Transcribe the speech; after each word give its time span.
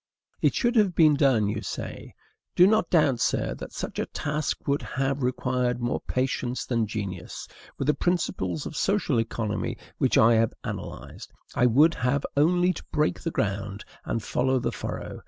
"It 0.41 0.55
should 0.55 0.75
have 0.77 0.95
been 0.95 1.13
done," 1.13 1.47
you 1.47 1.61
say. 1.61 2.15
Do 2.55 2.65
not 2.65 2.89
doubt, 2.89 3.19
sir, 3.19 3.53
that 3.53 3.71
such 3.71 3.99
a 3.99 4.07
task 4.07 4.67
would 4.67 4.81
have 4.81 5.21
required 5.21 5.79
more 5.79 6.01
patience 6.07 6.65
than 6.65 6.87
genius. 6.87 7.47
With 7.77 7.85
the 7.85 7.93
principles 7.93 8.65
of 8.65 8.75
social 8.75 9.19
economy 9.19 9.77
which 9.99 10.17
I 10.17 10.33
have 10.37 10.55
analyzed, 10.63 11.31
I 11.53 11.67
would 11.67 11.93
have 11.93 12.23
had 12.33 12.41
only 12.41 12.73
to 12.73 12.83
break 12.91 13.19
the 13.19 13.29
ground, 13.29 13.85
and 14.03 14.23
follow 14.23 14.57
the 14.57 14.71
furrow. 14.71 15.19